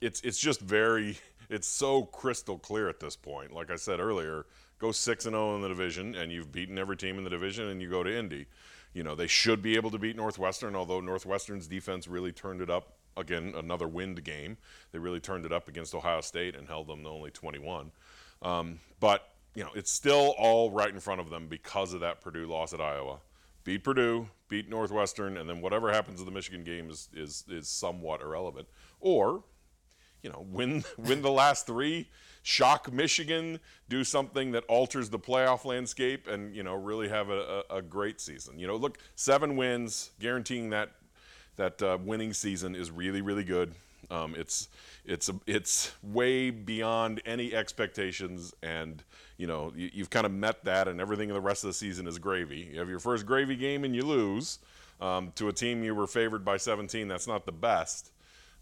it's 0.00 0.20
it's 0.22 0.38
just 0.38 0.60
very 0.60 1.18
it's 1.48 1.68
so 1.68 2.04
crystal 2.04 2.58
clear 2.58 2.88
at 2.88 3.00
this 3.00 3.16
point. 3.16 3.52
Like 3.52 3.70
I 3.70 3.76
said 3.76 4.00
earlier, 4.00 4.46
go 4.78 4.92
six 4.92 5.26
and 5.26 5.34
zero 5.34 5.52
oh 5.52 5.56
in 5.56 5.62
the 5.62 5.68
division, 5.68 6.14
and 6.14 6.32
you've 6.32 6.52
beaten 6.52 6.78
every 6.78 6.96
team 6.96 7.18
in 7.18 7.24
the 7.24 7.30
division, 7.30 7.68
and 7.68 7.80
you 7.80 7.90
go 7.90 8.02
to 8.02 8.16
Indy. 8.16 8.46
You 8.94 9.02
know, 9.02 9.14
they 9.14 9.26
should 9.26 9.62
be 9.62 9.76
able 9.76 9.90
to 9.90 9.98
beat 9.98 10.16
Northwestern, 10.16 10.76
although 10.76 11.00
Northwestern's 11.00 11.66
defense 11.66 12.06
really 12.08 12.32
turned 12.32 12.60
it 12.60 12.70
up. 12.70 12.94
Again, 13.14 13.52
another 13.54 13.86
wind 13.86 14.24
game. 14.24 14.56
They 14.90 14.98
really 14.98 15.20
turned 15.20 15.44
it 15.44 15.52
up 15.52 15.68
against 15.68 15.94
Ohio 15.94 16.22
State 16.22 16.56
and 16.56 16.66
held 16.66 16.86
them 16.86 17.02
to 17.02 17.08
only 17.10 17.30
21. 17.30 17.90
Um, 18.40 18.80
but 19.00 19.28
you 19.54 19.62
know, 19.62 19.70
it's 19.74 19.90
still 19.90 20.34
all 20.38 20.70
right 20.70 20.88
in 20.88 20.98
front 20.98 21.20
of 21.20 21.28
them 21.28 21.46
because 21.46 21.92
of 21.92 22.00
that 22.00 22.22
Purdue 22.22 22.46
loss 22.46 22.72
at 22.72 22.80
Iowa 22.80 23.18
beat 23.64 23.84
Purdue, 23.84 24.28
beat 24.48 24.68
Northwestern, 24.68 25.36
and 25.36 25.48
then 25.48 25.60
whatever 25.60 25.92
happens 25.92 26.20
in 26.20 26.26
the 26.26 26.32
Michigan 26.32 26.64
game 26.64 26.90
is 26.90 27.08
is, 27.14 27.44
is 27.48 27.68
somewhat 27.68 28.20
irrelevant. 28.20 28.68
Or, 29.00 29.44
you 30.22 30.30
know, 30.30 30.46
win 30.50 30.84
win 30.98 31.22
the 31.22 31.30
last 31.30 31.66
three, 31.66 32.08
shock 32.42 32.92
Michigan, 32.92 33.60
do 33.88 34.04
something 34.04 34.52
that 34.52 34.64
alters 34.64 35.10
the 35.10 35.18
playoff 35.18 35.64
landscape, 35.64 36.26
and 36.28 36.54
you 36.54 36.62
know 36.62 36.74
really 36.74 37.08
have 37.08 37.30
a, 37.30 37.62
a, 37.70 37.76
a 37.76 37.82
great 37.82 38.20
season. 38.20 38.58
You 38.58 38.66
know, 38.66 38.76
look, 38.76 38.98
seven 39.14 39.56
wins, 39.56 40.10
guaranteeing 40.20 40.70
that 40.70 40.92
that 41.56 41.82
uh, 41.82 41.98
winning 42.02 42.32
season 42.32 42.74
is 42.74 42.90
really 42.90 43.20
really 43.20 43.44
good. 43.44 43.74
Um, 44.12 44.34
it's 44.36 44.68
it's 45.06 45.30
it's 45.46 45.92
way 46.02 46.50
beyond 46.50 47.22
any 47.24 47.54
expectations, 47.54 48.52
and 48.62 49.02
you 49.38 49.46
know 49.46 49.72
you, 49.74 49.90
have 49.98 50.10
kind 50.10 50.26
of 50.26 50.32
met 50.32 50.62
that, 50.64 50.86
and 50.86 51.00
everything 51.00 51.30
in 51.30 51.34
the 51.34 51.40
rest 51.40 51.64
of 51.64 51.68
the 51.68 51.74
season 51.74 52.06
is 52.06 52.18
gravy. 52.18 52.68
You 52.72 52.78
have 52.78 52.90
your 52.90 52.98
first 52.98 53.24
gravy 53.24 53.56
game 53.56 53.84
and 53.84 53.96
you 53.96 54.02
lose 54.02 54.58
um, 55.00 55.32
to 55.36 55.48
a 55.48 55.52
team 55.52 55.82
you 55.82 55.94
were 55.94 56.06
favored 56.06 56.44
by 56.44 56.58
17. 56.58 57.08
That's 57.08 57.26
not 57.26 57.46
the 57.46 57.52
best. 57.52 58.12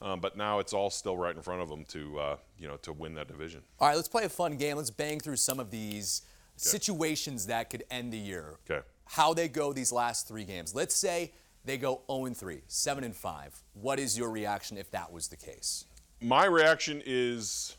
Um, 0.02 0.20
but 0.20 0.36
now 0.36 0.60
it's 0.60 0.72
all 0.72 0.88
still 0.88 1.16
right 1.16 1.34
in 1.34 1.42
front 1.42 1.60
of 1.60 1.68
them 1.68 1.84
to 1.86 2.18
uh, 2.18 2.36
you 2.56 2.68
know 2.68 2.76
to 2.78 2.92
win 2.92 3.14
that 3.14 3.26
division. 3.26 3.62
All 3.80 3.88
right, 3.88 3.96
let's 3.96 4.08
play 4.08 4.24
a 4.24 4.28
fun 4.28 4.56
game. 4.56 4.76
Let's 4.76 4.90
bang 4.90 5.18
through 5.18 5.36
some 5.36 5.58
of 5.58 5.72
these 5.72 6.22
okay. 6.54 6.70
situations 6.70 7.46
that 7.46 7.70
could 7.70 7.82
end 7.90 8.12
the 8.12 8.18
year. 8.18 8.54
Okay. 8.70 8.86
How 9.04 9.34
they 9.34 9.48
go 9.48 9.72
these 9.72 9.90
last 9.90 10.28
three 10.28 10.44
games. 10.44 10.76
Let's 10.76 10.94
say 10.94 11.32
they 11.64 11.78
go 11.78 12.02
0 12.10 12.26
and 12.26 12.36
3, 12.36 12.62
7 12.66 13.04
and 13.04 13.14
5. 13.14 13.62
What 13.74 13.98
is 13.98 14.16
your 14.16 14.30
reaction 14.30 14.78
if 14.78 14.90
that 14.90 15.12
was 15.12 15.28
the 15.28 15.36
case? 15.36 15.84
My 16.20 16.44
reaction 16.44 17.02
is 17.04 17.76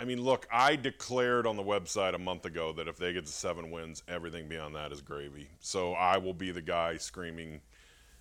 I 0.00 0.04
mean, 0.04 0.22
look, 0.22 0.46
I 0.52 0.76
declared 0.76 1.44
on 1.44 1.56
the 1.56 1.64
website 1.64 2.14
a 2.14 2.18
month 2.18 2.44
ago 2.44 2.72
that 2.74 2.86
if 2.86 2.96
they 2.98 3.12
get 3.12 3.26
to 3.26 3.32
seven 3.32 3.72
wins, 3.72 4.04
everything 4.06 4.48
beyond 4.48 4.76
that 4.76 4.92
is 4.92 5.00
gravy. 5.00 5.48
So 5.58 5.92
I 5.94 6.18
will 6.18 6.34
be 6.34 6.52
the 6.52 6.62
guy 6.62 6.98
screaming 6.98 7.60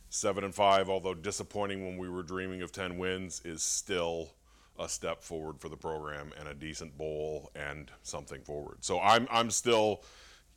seven 0.10 0.44
and 0.44 0.56
five, 0.56 0.89
although 0.89 1.13
disappointing 1.13 1.86
when 1.86 1.98
we 1.98 2.10
were 2.10 2.24
dreaming 2.24 2.63
of 2.63 2.72
10 2.72 2.98
wins, 2.98 3.44
is 3.46 3.62
still 3.62 4.34
a 4.80 4.89
step 4.89 5.22
forward 5.22 5.60
for 5.60 5.70
the 5.70 5.77
program 5.77 6.32
and 6.39 6.48
a 6.48 6.54
decent 6.56 6.98
bowl 6.98 7.51
and 7.56 7.92
something 8.01 8.42
forward. 8.42 8.77
So 8.82 9.00
I'm, 9.00 9.27
I'm 9.30 9.51
still 9.51 10.04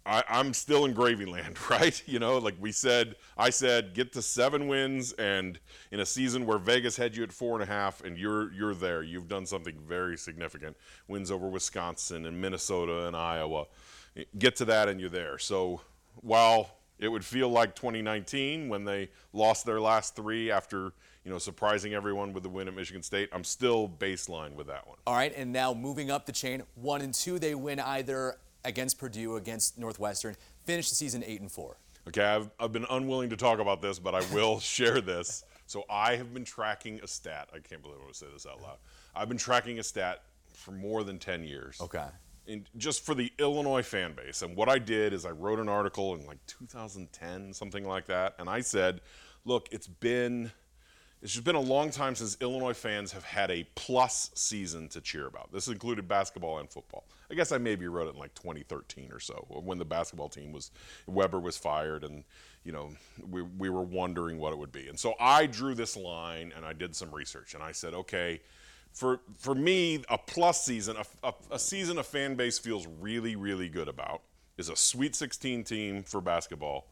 I, 0.07 0.25
am 0.29 0.55
still 0.55 0.85
in 0.87 0.93
gravy 0.93 1.27
land, 1.27 1.59
right? 1.71 2.03
You 2.07 2.19
know, 2.19 2.39
like 2.39 2.57
we 2.59 2.73
said, 2.73 3.17
I 3.37 3.51
said, 3.51 3.95
get 3.95 4.13
to 4.15 4.23
seven 4.23 4.69
wins, 4.69 5.13
and 5.13 5.59
in 5.91 6.01
a 6.01 6.07
season 6.07 6.47
where 6.47 6.59
Vegas 6.59 6.97
had 6.97 7.17
you 7.17 7.23
at 7.23 7.33
four 7.33 7.55
and 7.55 7.63
a 7.63 7.73
half, 7.73 8.03
and 8.03 8.17
you're 8.17 8.53
you're 8.53 8.75
there, 8.75 9.03
you've 9.03 9.29
done 9.29 9.47
something 9.47 9.79
very 9.87 10.17
significant. 10.17 10.77
Wins 11.09 11.31
over 11.31 11.49
Wisconsin 11.49 12.27
and 12.27 12.41
Minnesota 12.41 13.07
and 13.07 13.17
Iowa, 13.17 13.67
get 14.39 14.57
to 14.57 14.65
that, 14.67 14.89
and 14.89 15.01
you're 15.01 15.11
there. 15.11 15.39
So 15.39 15.83
while 16.17 16.77
it 16.99 17.09
would 17.09 17.25
feel 17.25 17.49
like 17.49 17.75
2019 17.75 18.69
when 18.69 18.85
they 18.85 19.09
lost 19.33 19.65
their 19.65 19.81
last 19.81 20.15
three 20.15 20.51
after 20.51 20.93
you 21.25 21.31
know 21.31 21.39
surprising 21.39 21.95
everyone 21.95 22.33
with 22.33 22.43
the 22.43 22.49
win 22.49 22.69
at 22.69 22.75
Michigan 22.75 23.03
State, 23.03 23.29
I'm 23.33 23.45
still 23.45 23.89
baseline 23.89 24.55
with 24.55 24.69
that 24.69 24.87
one. 24.87 24.97
All 25.07 25.15
right, 25.15 25.33
and 25.37 25.53
now 25.53 25.75
moving 25.75 26.11
up 26.11 26.27
the 26.27 26.33
chain, 26.33 26.63
one 26.75 27.01
and 27.03 27.13
two, 27.13 27.39
they 27.39 27.55
win 27.55 27.81
either 27.81 28.37
against 28.65 28.99
Purdue, 28.99 29.37
against 29.37 29.79
Northwestern, 29.79 30.37
finished 30.65 30.91
the 30.91 30.97
season 30.97 31.23
eight 31.27 31.41
and 31.41 31.51
four. 31.51 31.77
Okay, 32.09 32.25
I've, 32.25 32.51
I've 32.59 32.73
been 32.73 32.87
unwilling 32.91 33.31
to 33.31 33.37
talk 33.37 33.59
about 33.59 33.83
this, 33.83 33.99
but 33.99 34.15
I 34.15 34.23
will 34.35 34.59
share 34.61 35.01
this. 35.01 35.45
So 35.67 35.85
I 35.89 36.17
have 36.17 36.35
been 36.35 36.45
tracking 36.45 37.01
a 37.03 37.07
stat. 37.07 37.49
I 37.55 37.59
can't 37.59 37.81
believe 37.81 37.99
I'm 37.99 38.03
going 38.03 38.13
to 38.13 38.19
say 38.19 38.27
this 38.33 38.47
out 38.47 38.61
loud. 38.61 38.79
I've 39.15 39.29
been 39.29 39.39
tracking 39.39 39.79
a 39.79 39.83
stat 39.83 40.23
for 40.53 40.73
more 40.73 41.05
than 41.05 41.19
10 41.19 41.45
years. 41.45 41.81
Okay. 41.81 42.07
And 42.49 42.67
just 42.77 43.07
for 43.07 43.15
the 43.15 43.33
Illinois 43.39 43.83
fan 43.83 44.15
base. 44.15 44.43
And 44.43 44.57
what 44.57 44.69
I 44.69 44.79
did 44.79 45.13
is 45.13 45.25
I 45.25 45.31
wrote 45.31 45.61
an 45.61 45.69
article 45.69 46.15
in 46.15 46.27
like 46.27 46.39
2010, 46.47 47.53
something 47.53 47.87
like 47.87 48.07
that. 48.07 48.35
And 48.41 48.49
I 48.49 48.61
said, 48.61 49.01
look, 49.45 49.69
it's 49.71 49.87
been 49.87 50.51
it's 51.23 51.33
just 51.33 51.45
been 51.45 51.55
a 51.55 51.61
long 51.61 51.91
time 51.91 52.15
since 52.15 52.37
Illinois 52.41 52.73
fans 52.73 53.13
have 53.13 53.25
had 53.25 53.51
a 53.51 53.65
plus 53.75 54.31
season 54.35 54.89
to 54.89 55.01
cheer 55.03 55.27
about. 55.27 55.53
This 55.53 55.69
included 55.69 56.09
basketball 56.09 56.59
and 56.59 56.71
football. 56.71 57.05
I 57.31 57.35
guess 57.35 57.53
I 57.53 57.59
maybe 57.59 57.87
wrote 57.89 58.09
it 58.09 58.15
in 58.15 58.19
like 58.19 58.35
2013 58.35 59.11
or 59.13 59.21
so, 59.21 59.47
when 59.49 59.79
the 59.79 59.85
basketball 59.85 60.31
team 60.31 60.53
was 60.53 60.71
Weber 61.07 61.39
was 61.39 61.59
fired, 61.59 62.05
and 62.05 62.25
you 62.65 62.73
know 62.73 62.91
we 63.29 63.43
we 63.43 63.69
were 63.69 63.83
wondering 63.83 64.39
what 64.39 64.53
it 64.53 64.59
would 64.59 64.73
be. 64.73 64.89
And 64.89 64.99
so 64.99 65.15
I 65.21 65.47
drew 65.47 65.75
this 65.75 65.97
line, 65.97 66.53
and 66.57 66.65
I 66.65 66.73
did 66.73 66.97
some 66.97 67.11
research, 67.15 67.55
and 67.55 67.63
I 67.63 67.73
said, 67.73 67.93
okay, 67.93 68.41
for 68.93 69.21
for 69.37 69.55
me, 69.55 70.03
a 70.09 70.17
plus 70.17 70.65
season, 70.65 70.97
a, 70.97 71.29
a, 71.29 71.35
a 71.53 71.59
season 71.59 71.99
a 71.99 72.03
fan 72.03 72.35
base 72.35 72.59
feels 72.59 72.87
really 72.99 73.37
really 73.37 73.69
good 73.69 73.89
about 73.89 74.23
is 74.57 74.69
a 74.69 74.77
Sweet 74.77 75.15
16 75.15 75.65
team 75.65 76.03
for 76.03 76.21
basketball 76.21 76.87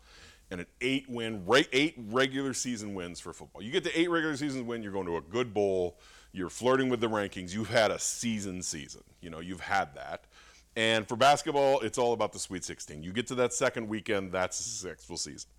and 0.51 0.61
an 0.61 0.67
eight 0.81 1.07
win, 1.09 1.45
eight 1.73 1.95
regular 2.11 2.55
season 2.55 2.95
wins 2.95 3.21
for 3.21 3.33
football. 3.33 3.63
You 3.63 3.71
get 3.71 3.85
to 3.85 3.99
eight 3.99 4.11
regular 4.11 4.37
season 4.37 4.67
win, 4.67 4.83
you're 4.83 4.93
going 4.93 5.07
to 5.07 5.17
a 5.17 5.21
good 5.21 5.53
bowl. 5.53 5.99
You're 6.33 6.51
flirting 6.51 6.89
with 6.89 7.01
the 7.01 7.09
rankings. 7.09 7.55
You've 7.55 7.71
had 7.71 7.91
a 7.91 7.99
season 7.99 8.63
season. 8.63 9.03
You 9.21 9.31
know, 9.31 9.41
you've 9.41 9.61
had 9.61 9.95
that. 9.95 10.25
And 10.77 11.09
for 11.09 11.17
basketball, 11.17 11.81
it's 11.81 11.99
all 11.99 12.13
about 12.13 12.33
the 12.33 12.39
Sweet 12.39 12.65
16. 12.65 13.03
You 13.03 13.13
get 13.13 13.27
to 13.29 13.35
that 13.37 13.53
second 13.53 13.89
weekend, 13.89 14.31
that's 14.31 14.61
a 14.61 14.63
successful 14.63 15.17
season. 15.17 15.51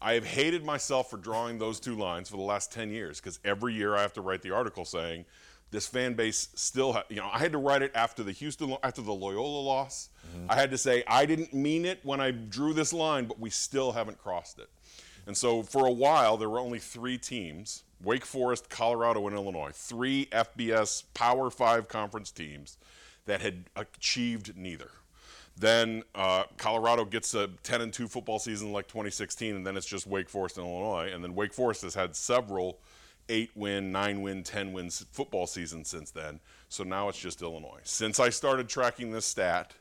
I 0.00 0.14
have 0.14 0.24
hated 0.24 0.64
myself 0.64 1.10
for 1.10 1.16
drawing 1.16 1.58
those 1.58 1.80
two 1.80 1.96
lines 1.96 2.28
for 2.28 2.36
the 2.36 2.42
last 2.42 2.72
10 2.72 2.90
years 2.90 3.20
because 3.20 3.38
every 3.44 3.74
year 3.74 3.94
I 3.96 4.02
have 4.02 4.12
to 4.14 4.20
write 4.20 4.42
the 4.42 4.50
article 4.50 4.84
saying 4.84 5.24
this 5.74 5.86
fan 5.86 6.14
base 6.14 6.48
still, 6.54 6.92
ha- 6.92 7.04
you 7.08 7.16
know, 7.16 7.28
I 7.30 7.38
had 7.38 7.52
to 7.52 7.58
write 7.58 7.82
it 7.82 7.90
after 7.94 8.22
the 8.22 8.32
Houston, 8.32 8.76
after 8.82 9.02
the 9.02 9.12
Loyola 9.12 9.60
loss. 9.60 10.08
Mm-hmm. 10.26 10.50
I 10.50 10.54
had 10.54 10.70
to 10.70 10.78
say 10.78 11.02
I 11.06 11.26
didn't 11.26 11.52
mean 11.52 11.84
it 11.84 11.98
when 12.04 12.20
I 12.20 12.30
drew 12.30 12.72
this 12.72 12.92
line, 12.92 13.26
but 13.26 13.40
we 13.40 13.50
still 13.50 13.92
haven't 13.92 14.22
crossed 14.22 14.58
it. 14.58 14.70
And 15.26 15.36
so 15.36 15.62
for 15.62 15.86
a 15.86 15.90
while, 15.90 16.36
there 16.36 16.48
were 16.48 16.60
only 16.60 16.78
three 16.78 17.18
teams 17.18 17.82
Wake 18.02 18.24
Forest, 18.24 18.68
Colorado, 18.70 19.26
and 19.26 19.34
Illinois, 19.34 19.70
three 19.72 20.26
FBS 20.26 21.04
Power 21.14 21.50
Five 21.50 21.88
conference 21.88 22.30
teams 22.30 22.76
that 23.26 23.40
had 23.40 23.64
achieved 23.74 24.56
neither. 24.56 24.90
Then 25.56 26.02
uh, 26.14 26.44
Colorado 26.56 27.04
gets 27.04 27.34
a 27.34 27.48
10 27.62 27.80
and 27.80 27.92
2 27.92 28.08
football 28.08 28.38
season 28.38 28.72
like 28.72 28.86
2016, 28.88 29.56
and 29.56 29.66
then 29.66 29.76
it's 29.76 29.86
just 29.86 30.06
Wake 30.06 30.28
Forest 30.28 30.58
and 30.58 30.66
Illinois. 30.66 31.10
And 31.12 31.22
then 31.22 31.34
Wake 31.34 31.54
Forest 31.54 31.82
has 31.82 31.94
had 31.94 32.14
several 32.14 32.78
eight 33.28 33.50
win, 33.54 33.92
nine 33.92 34.22
win, 34.22 34.42
10 34.42 34.72
wins 34.72 35.04
football 35.12 35.46
season 35.46 35.84
since 35.84 36.10
then. 36.10 36.40
So 36.68 36.84
now 36.84 37.08
it's 37.08 37.18
just 37.18 37.42
Illinois. 37.42 37.80
Since 37.84 38.20
I 38.20 38.30
started 38.30 38.68
tracking 38.68 39.10
this 39.10 39.26
stat, 39.26 39.74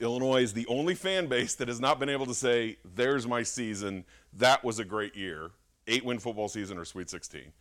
Illinois 0.00 0.42
is 0.42 0.52
the 0.52 0.66
only 0.66 0.94
fan 0.94 1.26
base 1.26 1.54
that 1.56 1.68
has 1.68 1.80
not 1.80 1.98
been 1.98 2.08
able 2.08 2.26
to 2.26 2.34
say, 2.34 2.76
there's 2.94 3.26
my 3.26 3.42
season. 3.42 4.04
That 4.32 4.62
was 4.62 4.78
a 4.78 4.84
great 4.84 5.16
year. 5.16 5.50
Eight 5.86 6.04
win 6.04 6.18
football 6.18 6.48
season 6.48 6.78
or 6.78 6.84
Sweet 6.84 7.08
16. 7.08 7.52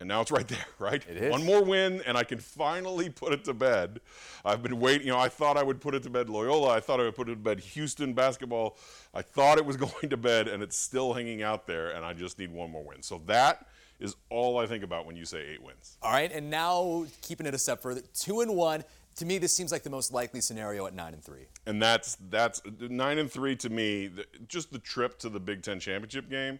And 0.00 0.08
now 0.08 0.22
it's 0.22 0.30
right 0.30 0.48
there, 0.48 0.64
right? 0.78 1.04
It 1.08 1.18
is. 1.18 1.30
One 1.30 1.44
more 1.44 1.62
win, 1.62 2.02
and 2.06 2.16
I 2.16 2.24
can 2.24 2.38
finally 2.38 3.10
put 3.10 3.34
it 3.34 3.44
to 3.44 3.54
bed. 3.54 4.00
I've 4.44 4.62
been 4.62 4.80
waiting. 4.80 5.06
You 5.06 5.12
know, 5.12 5.18
I 5.18 5.28
thought 5.28 5.58
I 5.58 5.62
would 5.62 5.80
put 5.80 5.94
it 5.94 6.02
to 6.04 6.10
bed 6.10 6.30
Loyola. 6.30 6.70
I 6.70 6.80
thought 6.80 7.00
I 7.00 7.04
would 7.04 7.16
put 7.16 7.28
it 7.28 7.32
to 7.32 7.40
bed 7.40 7.60
Houston 7.60 8.14
basketball. 8.14 8.78
I 9.12 9.20
thought 9.20 9.58
it 9.58 9.66
was 9.66 9.76
going 9.88 10.08
to 10.08 10.16
bed, 10.16 10.48
and 10.48 10.62
it's 10.62 10.76
still 10.76 11.12
hanging 11.12 11.42
out 11.42 11.66
there, 11.66 11.90
and 11.90 12.04
I 12.04 12.14
just 12.14 12.38
need 12.38 12.50
one 12.50 12.70
more 12.70 12.82
win. 12.82 13.02
So 13.02 13.20
that 13.26 13.66
is 14.00 14.16
all 14.30 14.58
I 14.58 14.66
think 14.66 14.82
about 14.82 15.06
when 15.06 15.16
you 15.16 15.24
say 15.24 15.44
eight 15.52 15.62
wins. 15.62 15.98
All 16.02 16.12
right, 16.12 16.32
and 16.32 16.50
now 16.50 17.06
keeping 17.22 17.46
it 17.46 17.54
a 17.54 17.58
step 17.58 17.80
further, 17.82 18.02
two 18.14 18.40
and 18.40 18.56
one. 18.56 18.84
To 19.16 19.26
me, 19.26 19.38
this 19.38 19.54
seems 19.54 19.70
like 19.70 19.82
the 19.82 19.90
most 19.90 20.12
likely 20.12 20.40
scenario 20.40 20.86
at 20.86 20.94
nine 20.94 21.12
and 21.12 21.22
three. 21.22 21.46
And 21.66 21.82
that's 21.82 22.16
that's 22.30 22.62
nine 22.80 23.18
and 23.18 23.30
three 23.30 23.56
to 23.56 23.68
me. 23.68 24.06
The, 24.06 24.24
just 24.48 24.72
the 24.72 24.78
trip 24.78 25.18
to 25.18 25.28
the 25.28 25.40
Big 25.40 25.62
Ten 25.62 25.78
championship 25.78 26.30
game. 26.30 26.58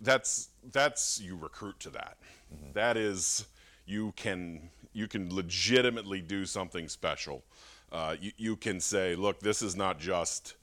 That's 0.00 0.48
that's 0.72 1.20
you 1.20 1.36
recruit 1.36 1.78
to 1.80 1.90
that. 1.90 2.16
Mm-hmm. 2.52 2.72
that 2.72 2.96
is 2.96 3.46
you 3.86 4.12
can 4.16 4.70
you 4.92 5.08
can 5.08 5.34
legitimately 5.34 6.20
do 6.20 6.46
something 6.46 6.88
special. 6.88 7.44
Uh, 7.92 8.16
you, 8.20 8.32
you 8.36 8.56
can 8.56 8.80
say, 8.80 9.14
look, 9.14 9.40
this 9.40 9.62
is 9.62 9.76
not 9.76 9.98
just 9.98 10.54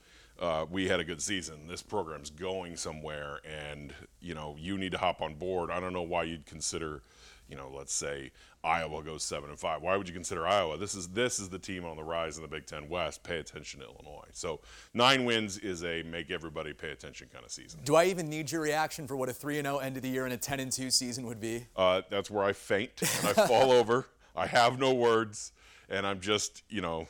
uh, 0.41 0.65
we 0.69 0.87
had 0.87 0.99
a 0.99 1.03
good 1.03 1.21
season. 1.21 1.67
This 1.67 1.83
program's 1.83 2.31
going 2.31 2.75
somewhere, 2.75 3.39
and 3.45 3.93
you 4.19 4.33
know 4.33 4.55
you 4.57 4.77
need 4.77 4.91
to 4.91 4.97
hop 4.97 5.21
on 5.21 5.35
board. 5.35 5.69
I 5.69 5.79
don't 5.79 5.93
know 5.93 6.01
why 6.01 6.23
you'd 6.23 6.47
consider, 6.47 7.03
you 7.47 7.55
know, 7.55 7.71
let's 7.73 7.93
say 7.93 8.31
Iowa 8.63 9.03
goes 9.03 9.23
seven 9.23 9.51
and 9.51 9.59
five. 9.59 9.83
Why 9.83 9.95
would 9.95 10.07
you 10.07 10.15
consider 10.15 10.47
Iowa? 10.47 10.77
This 10.77 10.95
is 10.95 11.09
this 11.09 11.39
is 11.39 11.49
the 11.49 11.59
team 11.59 11.85
on 11.85 11.95
the 11.95 12.03
rise 12.03 12.37
in 12.37 12.41
the 12.41 12.47
Big 12.47 12.65
Ten 12.65 12.89
West. 12.89 13.21
Pay 13.21 13.37
attention 13.37 13.81
to 13.81 13.85
Illinois. 13.85 14.29
So 14.31 14.61
nine 14.95 15.25
wins 15.25 15.59
is 15.59 15.83
a 15.83 16.01
make 16.03 16.31
everybody 16.31 16.73
pay 16.73 16.89
attention 16.89 17.27
kind 17.31 17.45
of 17.45 17.51
season. 17.51 17.81
Do 17.83 17.95
I 17.95 18.05
even 18.05 18.27
need 18.27 18.51
your 18.51 18.61
reaction 18.61 19.07
for 19.07 19.15
what 19.15 19.29
a 19.29 19.33
three 19.33 19.59
and 19.59 19.65
zero 19.65 19.77
oh 19.77 19.79
end 19.79 19.95
of 19.95 20.01
the 20.01 20.09
year 20.09 20.25
and 20.25 20.33
a 20.33 20.37
ten 20.37 20.59
and 20.59 20.71
two 20.71 20.89
season 20.89 21.27
would 21.27 21.39
be? 21.39 21.67
Uh, 21.75 22.01
that's 22.09 22.31
where 22.31 22.43
I 22.43 22.53
faint 22.53 22.91
and 22.99 23.29
I 23.29 23.47
fall 23.47 23.71
over. 23.79 24.07
I 24.35 24.47
have 24.47 24.79
no 24.79 24.93
words, 24.93 25.51
and 25.87 26.07
I'm 26.07 26.19
just 26.19 26.63
you 26.67 26.81
know, 26.81 27.07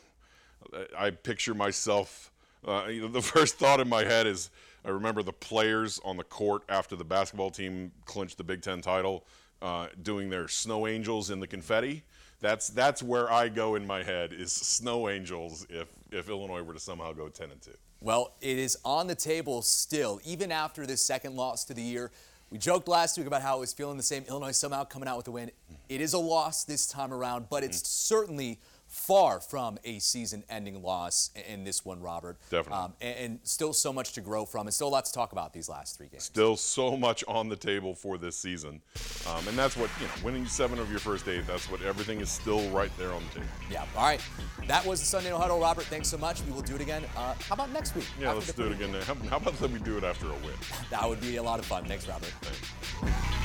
I 0.98 1.12
picture 1.12 1.54
myself 1.54 2.31
uh, 2.68 2.86
you 2.90 3.02
know, 3.02 3.08
the 3.20 3.22
first 3.22 3.58
thought 3.58 3.80
in 3.80 3.90
my 3.90 4.04
head 4.04 4.28
is 4.28 4.50
I 4.84 4.90
remember 4.90 5.24
the 5.24 5.34
players 5.34 6.00
on 6.04 6.18
the 6.18 6.24
court 6.24 6.64
after 6.70 6.96
the 6.96 7.04
basketball 7.04 7.52
team 7.52 7.92
clinched 8.06 8.38
the 8.38 8.44
Big 8.44 8.62
Ten 8.62 8.82
title, 8.82 9.26
uh, 9.62 9.88
doing 10.02 10.30
their 10.30 10.48
snow 10.48 10.88
angels 10.88 11.30
in 11.30 11.40
the 11.40 11.48
confetti. 11.48 12.04
That's 12.40 12.70
that's 12.70 13.04
where 13.04 13.32
I 13.32 13.50
go 13.50 13.76
in 13.76 13.86
my 13.86 14.02
head 14.02 14.34
is 14.34 14.52
snow 14.52 15.10
angels 15.10 15.68
if 15.70 15.88
if 16.12 16.30
Illinois 16.30 16.64
were 16.64 16.74
to 16.74 16.80
somehow 16.80 17.14
go 17.14 17.30
10 17.30 17.52
and 17.52 17.62
2. 17.62 17.72
Well, 18.02 18.34
it 18.42 18.58
is 18.58 18.78
on 18.84 19.06
the 19.06 19.16
table 19.16 19.62
still, 19.62 20.20
even 20.26 20.52
after 20.52 20.88
this 20.88 21.06
second 21.06 21.36
loss 21.36 21.64
to 21.66 21.76
the 21.76 21.84
year. 21.84 22.12
We 22.50 22.58
joked 22.58 22.90
last 22.90 23.18
week 23.18 23.28
about 23.28 23.44
how 23.44 23.58
it 23.58 23.60
was 23.62 23.72
feeling 23.72 23.96
the 23.96 24.04
same. 24.04 24.26
Illinois 24.28 24.52
somehow 24.52 24.84
coming 24.84 25.08
out 25.08 25.18
with 25.18 25.28
a 25.28 25.32
win. 25.32 25.52
It 25.88 26.02
is 26.02 26.14
a 26.14 26.18
loss 26.18 26.66
this 26.66 26.86
time 26.86 27.14
around, 27.14 27.48
but 27.50 27.64
it's 27.64 27.78
mm-hmm. 27.78 27.86
certainly 27.86 28.60
far 28.92 29.40
from 29.40 29.80
a 29.86 30.00
season-ending 30.00 30.84
loss 30.84 31.32
in 31.48 31.64
this 31.64 31.86
one, 31.86 32.02
Robert. 32.02 32.38
Definitely. 32.50 32.84
Um, 32.84 32.94
and, 33.00 33.18
and, 33.18 33.40
still 33.44 33.72
so 33.72 33.94
much 33.94 34.12
to 34.14 34.22
grow 34.22 34.46
from, 34.46 34.68
and 34.68 34.74
still 34.74 34.90
a 34.90 34.90
lot 34.90 35.06
to 35.06 35.14
talk 35.14 35.32
about 35.32 35.54
these 35.54 35.70
last 35.70 35.98
three 35.98 36.08
games. 36.08 36.26
Still 36.26 36.58
so 36.58 36.98
much 36.98 37.24
on 37.28 37.48
the 37.48 37.56
table 37.56 37.96
for 37.96 38.18
this 38.18 38.36
season, 38.36 38.82
um, 39.30 39.48
and 39.48 39.58
that's 39.58 39.78
what 39.78 39.90
you 40.00 40.08
know. 40.08 40.12
Winning 40.26 40.46
seven 40.46 40.78
of 40.78 40.90
your 40.90 41.00
first 41.00 41.28
eight, 41.30 41.48
that's 41.48 41.72
what 41.72 41.82
everything 41.82 42.20
is 42.20 42.30
still 42.30 42.70
right 42.70 42.92
there 42.98 43.14
on 43.14 43.24
the 43.24 43.40
table. 43.40 43.52
Yeah. 43.72 43.86
All 43.96 44.04
right. 44.04 44.22
That 44.68 44.86
was 44.86 45.00
the 45.00 45.06
Sunday 45.06 45.30
No 45.30 45.38
Huddle, 45.38 45.60
Robert. 45.60 45.86
Thanks 45.86 46.10
so 46.10 46.18
much. 46.18 46.42
We 46.44 46.52
will 46.52 46.62
do 46.62 46.76
it 46.76 46.82
again. 46.82 47.04
Uh, 47.16 47.34
how 47.48 47.54
about 47.54 47.72
next 47.72 47.96
week? 47.96 48.06
Yeah, 48.20 48.34
let's 48.34 48.52
do 48.52 48.66
it 48.66 48.74
again. 48.74 48.94
How, 49.04 49.16
how 49.16 49.38
about 49.38 49.60
let 49.62 49.72
me 49.72 49.80
do 49.80 49.98
it 49.98 50.04
after 50.04 50.28
a 50.28 50.34
win? 50.34 50.54
that 50.92 51.08
would 51.08 51.22
be 51.22 51.38
a 51.38 51.44
lot 51.44 51.60
of 51.60 51.66
fun. 51.66 51.86
Thanks, 51.86 52.08
Robert. 52.08 52.34
Thanks. 52.42 53.41